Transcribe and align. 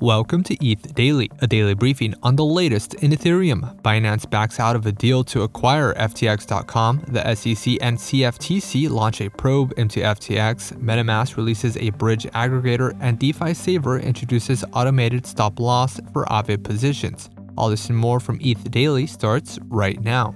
Welcome 0.00 0.42
to 0.42 0.54
ETH 0.62 0.94
Daily, 0.94 1.30
a 1.40 1.46
daily 1.46 1.72
briefing 1.72 2.14
on 2.22 2.36
the 2.36 2.44
latest 2.44 2.92
in 2.96 3.12
Ethereum. 3.12 3.80
Binance 3.80 4.28
backs 4.28 4.60
out 4.60 4.76
of 4.76 4.84
a 4.84 4.92
deal 4.92 5.24
to 5.24 5.40
acquire 5.40 5.94
FTX.com. 5.94 7.06
The 7.08 7.34
SEC 7.34 7.78
and 7.80 7.96
CFTC 7.96 8.90
launch 8.90 9.22
a 9.22 9.30
probe 9.30 9.72
into 9.78 10.00
FTX. 10.00 10.74
MetaMask 10.74 11.38
releases 11.38 11.78
a 11.78 11.88
bridge 11.92 12.24
aggregator, 12.34 12.94
and 13.00 13.18
DeFi 13.18 13.54
Saver 13.54 13.98
introduces 13.98 14.66
automated 14.74 15.24
stop 15.24 15.58
loss 15.58 15.98
for 16.12 16.26
Aave 16.26 16.62
positions. 16.62 17.30
All 17.56 17.70
this 17.70 17.88
and 17.88 17.96
more 17.96 18.20
from 18.20 18.38
ETH 18.42 18.70
Daily 18.70 19.06
starts 19.06 19.58
right 19.70 19.98
now. 20.02 20.34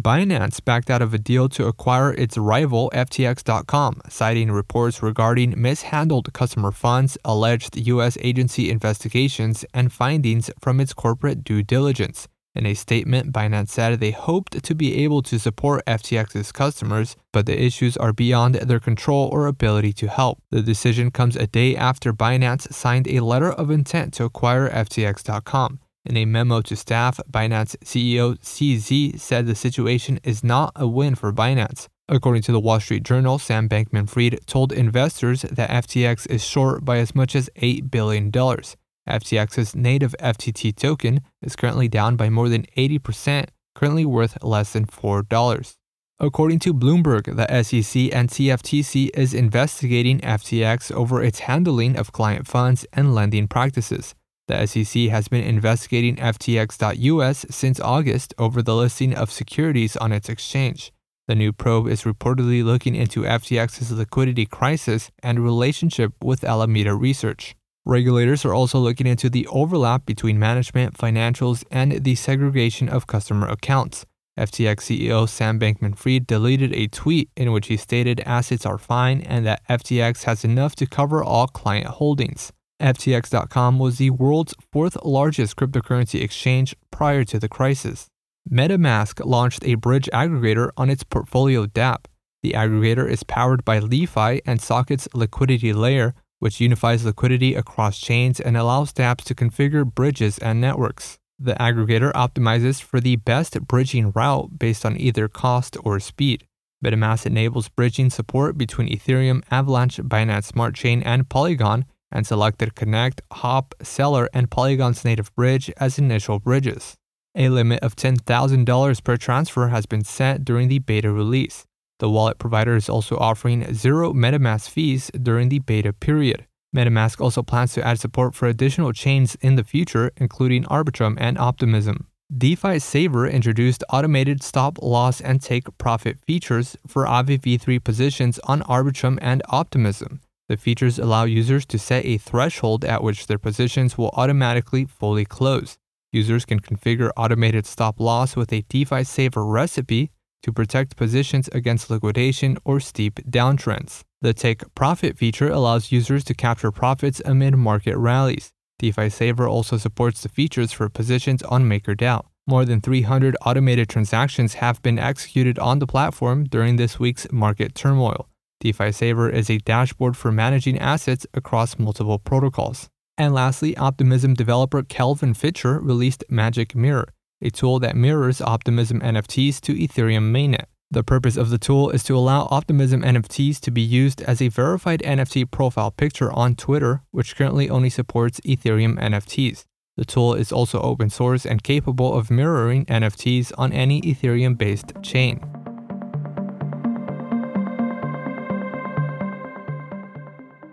Binance 0.00 0.64
backed 0.64 0.88
out 0.88 1.02
of 1.02 1.12
a 1.12 1.18
deal 1.18 1.48
to 1.50 1.66
acquire 1.66 2.12
its 2.14 2.38
rival 2.38 2.90
FTX.com, 2.94 4.00
citing 4.08 4.50
reports 4.50 5.02
regarding 5.02 5.60
mishandled 5.60 6.32
customer 6.32 6.72
funds, 6.72 7.18
alleged 7.24 7.76
U.S. 7.76 8.16
agency 8.22 8.70
investigations, 8.70 9.64
and 9.74 9.92
findings 9.92 10.50
from 10.58 10.80
its 10.80 10.94
corporate 10.94 11.44
due 11.44 11.62
diligence. 11.62 12.28
In 12.54 12.66
a 12.66 12.74
statement, 12.74 13.32
Binance 13.32 13.68
said 13.68 14.00
they 14.00 14.10
hoped 14.10 14.62
to 14.64 14.74
be 14.74 15.04
able 15.04 15.22
to 15.22 15.38
support 15.38 15.84
FTX's 15.86 16.50
customers, 16.50 17.16
but 17.32 17.46
the 17.46 17.62
issues 17.62 17.96
are 17.96 18.12
beyond 18.12 18.54
their 18.56 18.80
control 18.80 19.28
or 19.30 19.46
ability 19.46 19.92
to 19.94 20.08
help. 20.08 20.38
The 20.50 20.62
decision 20.62 21.10
comes 21.10 21.36
a 21.36 21.46
day 21.46 21.76
after 21.76 22.12
Binance 22.12 22.72
signed 22.72 23.06
a 23.06 23.20
letter 23.20 23.52
of 23.52 23.70
intent 23.70 24.14
to 24.14 24.24
acquire 24.24 24.68
FTX.com. 24.70 25.78
In 26.06 26.16
a 26.16 26.24
memo 26.24 26.62
to 26.62 26.76
staff, 26.76 27.20
Binance 27.30 27.76
CEO 27.84 28.38
CZ 28.38 29.20
said 29.20 29.46
the 29.46 29.54
situation 29.54 30.18
is 30.24 30.42
not 30.42 30.72
a 30.74 30.88
win 30.88 31.14
for 31.14 31.30
Binance. 31.30 31.88
According 32.08 32.42
to 32.42 32.52
the 32.52 32.60
Wall 32.60 32.80
Street 32.80 33.02
Journal, 33.02 33.38
Sam 33.38 33.68
Bankman 33.68 34.08
Fried 34.08 34.40
told 34.46 34.72
investors 34.72 35.42
that 35.42 35.68
FTX 35.68 36.26
is 36.30 36.44
short 36.44 36.84
by 36.84 36.98
as 36.98 37.14
much 37.14 37.36
as 37.36 37.50
$8 37.56 37.90
billion. 37.90 38.32
FTX's 38.32 39.76
native 39.76 40.14
FTT 40.18 40.74
token 40.74 41.20
is 41.42 41.54
currently 41.54 41.86
down 41.86 42.16
by 42.16 42.30
more 42.30 42.48
than 42.48 42.64
80%, 42.76 43.48
currently 43.74 44.06
worth 44.06 44.42
less 44.42 44.72
than 44.72 44.86
$4. 44.86 45.76
According 46.18 46.58
to 46.60 46.74
Bloomberg, 46.74 47.36
the 47.36 47.62
SEC 47.62 48.14
and 48.14 48.28
CFTC 48.28 49.10
is 49.14 49.34
investigating 49.34 50.20
FTX 50.20 50.90
over 50.92 51.22
its 51.22 51.40
handling 51.40 51.96
of 51.96 52.12
client 52.12 52.46
funds 52.46 52.86
and 52.92 53.14
lending 53.14 53.48
practices. 53.48 54.14
The 54.50 54.66
SEC 54.66 55.02
has 55.10 55.28
been 55.28 55.44
investigating 55.44 56.16
FTX.us 56.16 57.46
since 57.50 57.78
August 57.78 58.34
over 58.36 58.62
the 58.62 58.74
listing 58.74 59.14
of 59.14 59.30
securities 59.30 59.96
on 59.96 60.10
its 60.10 60.28
exchange. 60.28 60.92
The 61.28 61.36
new 61.36 61.52
probe 61.52 61.86
is 61.86 62.02
reportedly 62.02 62.64
looking 62.64 62.96
into 62.96 63.22
FTX's 63.22 63.92
liquidity 63.92 64.46
crisis 64.46 65.12
and 65.22 65.38
relationship 65.38 66.14
with 66.20 66.42
Alameda 66.42 66.96
Research. 66.96 67.54
Regulators 67.86 68.44
are 68.44 68.52
also 68.52 68.80
looking 68.80 69.06
into 69.06 69.30
the 69.30 69.46
overlap 69.46 70.04
between 70.04 70.36
management, 70.36 70.98
financials, 70.98 71.62
and 71.70 72.02
the 72.02 72.16
segregation 72.16 72.88
of 72.88 73.06
customer 73.06 73.46
accounts. 73.46 74.04
FTX 74.36 74.78
CEO 74.80 75.28
Sam 75.28 75.60
Bankman 75.60 75.96
Fried 75.96 76.26
deleted 76.26 76.74
a 76.74 76.88
tweet 76.88 77.30
in 77.36 77.52
which 77.52 77.68
he 77.68 77.76
stated 77.76 78.18
assets 78.26 78.66
are 78.66 78.78
fine 78.78 79.20
and 79.20 79.46
that 79.46 79.62
FTX 79.68 80.24
has 80.24 80.44
enough 80.44 80.74
to 80.74 80.86
cover 80.86 81.22
all 81.22 81.46
client 81.46 81.86
holdings. 81.86 82.52
FTX.com 82.80 83.78
was 83.78 83.98
the 83.98 84.10
world's 84.10 84.54
fourth 84.72 84.96
largest 85.04 85.56
cryptocurrency 85.56 86.22
exchange 86.22 86.74
prior 86.90 87.24
to 87.24 87.38
the 87.38 87.48
crisis. 87.48 88.08
MetaMask 88.50 89.24
launched 89.24 89.64
a 89.64 89.74
bridge 89.74 90.08
aggregator 90.12 90.70
on 90.76 90.90
its 90.90 91.04
portfolio 91.04 91.66
dApp. 91.66 92.06
The 92.42 92.52
aggregator 92.52 93.08
is 93.08 93.22
powered 93.22 93.64
by 93.64 93.78
LI.FI 93.78 94.40
and 94.46 94.60
Socket's 94.60 95.08
liquidity 95.12 95.72
layer, 95.72 96.14
which 96.38 96.60
unifies 96.60 97.04
liquidity 97.04 97.54
across 97.54 98.00
chains 98.00 98.40
and 98.40 98.56
allows 98.56 98.92
dApps 98.92 99.24
to 99.24 99.34
configure 99.34 99.84
bridges 99.84 100.38
and 100.38 100.60
networks. 100.60 101.18
The 101.38 101.54
aggregator 101.54 102.12
optimizes 102.12 102.82
for 102.82 103.00
the 103.00 103.16
best 103.16 103.60
bridging 103.66 104.10
route 104.10 104.58
based 104.58 104.86
on 104.86 104.98
either 104.98 105.28
cost 105.28 105.76
or 105.84 106.00
speed. 106.00 106.46
MetaMask 106.82 107.26
enables 107.26 107.68
bridging 107.68 108.08
support 108.08 108.56
between 108.56 108.88
Ethereum, 108.88 109.42
Avalanche, 109.50 109.98
Binance 109.98 110.44
Smart 110.44 110.74
Chain, 110.74 111.02
and 111.02 111.28
Polygon 111.28 111.84
and 112.12 112.26
selected 112.26 112.74
Connext, 112.74 113.20
Hop, 113.32 113.74
Celer, 113.82 114.28
and 114.32 114.50
Polygon's 114.50 115.04
native 115.04 115.34
bridge 115.34 115.70
as 115.76 115.98
initial 115.98 116.38
bridges. 116.38 116.96
A 117.34 117.48
limit 117.48 117.80
of 117.82 117.94
$10,000 117.94 119.04
per 119.04 119.16
transfer 119.16 119.68
has 119.68 119.86
been 119.86 120.04
set 120.04 120.44
during 120.44 120.68
the 120.68 120.80
beta 120.80 121.12
release. 121.12 121.64
The 122.00 122.10
wallet 122.10 122.38
provider 122.38 122.74
is 122.76 122.88
also 122.88 123.16
offering 123.18 123.72
zero 123.74 124.12
MetaMask 124.12 124.68
fees 124.68 125.10
during 125.22 125.48
the 125.48 125.60
beta 125.60 125.92
period. 125.92 126.46
MetaMask 126.74 127.20
also 127.20 127.42
plans 127.42 127.72
to 127.74 127.86
add 127.86 128.00
support 128.00 128.34
for 128.34 128.46
additional 128.48 128.92
chains 128.92 129.36
in 129.40 129.56
the 129.56 129.64
future, 129.64 130.10
including 130.16 130.64
Arbitrum 130.64 131.16
and 131.18 131.38
Optimism. 131.38 132.06
DeFi 132.36 132.78
Saver 132.78 133.26
introduced 133.26 133.82
automated 133.90 134.42
stop 134.42 134.78
loss 134.80 135.20
and 135.20 135.42
take 135.42 135.66
profit 135.78 136.16
features 136.26 136.76
for 136.86 137.04
Aave 137.04 137.40
v3 137.40 137.82
positions 137.82 138.38
on 138.44 138.62
Arbitrum 138.62 139.18
and 139.20 139.42
Optimism. 139.48 140.20
The 140.50 140.56
features 140.56 140.98
allow 140.98 141.26
users 141.26 141.64
to 141.66 141.78
set 141.78 142.04
a 142.04 142.18
threshold 142.18 142.84
at 142.84 143.04
which 143.04 143.28
their 143.28 143.38
positions 143.38 143.96
will 143.96 144.10
automatically 144.14 144.84
fully 144.84 145.24
close. 145.24 145.78
Users 146.10 146.44
can 146.44 146.58
configure 146.58 147.12
automated 147.16 147.66
stop 147.66 148.00
loss 148.00 148.34
with 148.34 148.52
a 148.52 148.62
DeFi 148.62 149.04
saver 149.04 149.44
recipe 149.44 150.10
to 150.42 150.52
protect 150.52 150.96
positions 150.96 151.48
against 151.52 151.88
liquidation 151.88 152.58
or 152.64 152.80
steep 152.80 153.20
downtrends. 153.30 154.02
The 154.22 154.34
take 154.34 154.74
profit 154.74 155.16
feature 155.16 155.48
allows 155.48 155.92
users 155.92 156.24
to 156.24 156.34
capture 156.34 156.72
profits 156.72 157.22
amid 157.24 157.54
market 157.54 157.96
rallies. 157.96 158.50
DeFi 158.80 159.08
Saver 159.08 159.46
also 159.46 159.76
supports 159.76 160.24
the 160.24 160.28
features 160.28 160.72
for 160.72 160.88
positions 160.88 161.44
on 161.44 161.68
MakerDAO. 161.68 162.24
More 162.48 162.64
than 162.64 162.80
300 162.80 163.36
automated 163.46 163.88
transactions 163.88 164.54
have 164.54 164.82
been 164.82 164.98
executed 164.98 165.60
on 165.60 165.78
the 165.78 165.86
platform 165.86 166.42
during 166.42 166.74
this 166.74 166.98
week's 166.98 167.30
market 167.30 167.76
turmoil. 167.76 168.29
DeFi 168.60 168.92
Saver 168.92 169.30
is 169.30 169.48
a 169.48 169.58
dashboard 169.58 170.18
for 170.18 170.30
managing 170.30 170.78
assets 170.78 171.26
across 171.32 171.78
multiple 171.78 172.18
protocols. 172.18 172.90
And 173.16 173.32
lastly, 173.32 173.74
Optimism 173.76 174.34
developer 174.34 174.82
Kelvin 174.82 175.32
Fichter 175.32 175.78
released 175.82 176.24
Magic 176.28 176.74
Mirror, 176.74 177.12
a 177.40 177.50
tool 177.50 177.78
that 177.78 177.96
mirrors 177.96 178.42
Optimism 178.42 179.00
NFTs 179.00 179.60
to 179.62 179.74
Ethereum 179.74 180.30
mainnet. 180.30 180.66
The 180.90 181.02
purpose 181.02 181.36
of 181.36 181.50
the 181.50 181.58
tool 181.58 181.88
is 181.90 182.02
to 182.04 182.16
allow 182.16 182.48
Optimism 182.50 183.02
NFTs 183.02 183.60
to 183.60 183.70
be 183.70 183.80
used 183.80 184.20
as 184.22 184.42
a 184.42 184.48
verified 184.48 185.00
NFT 185.02 185.50
profile 185.50 185.90
picture 185.90 186.30
on 186.32 186.54
Twitter, 186.54 187.02
which 187.12 187.36
currently 187.36 187.70
only 187.70 187.88
supports 187.88 188.40
Ethereum 188.40 188.98
NFTs. 188.98 189.64
The 189.96 190.04
tool 190.04 190.34
is 190.34 190.52
also 190.52 190.80
open 190.82 191.08
source 191.08 191.46
and 191.46 191.62
capable 191.62 192.12
of 192.12 192.30
mirroring 192.30 192.84
NFTs 192.86 193.52
on 193.56 193.72
any 193.72 194.02
Ethereum 194.02 194.58
based 194.58 194.92
chain. 195.02 195.49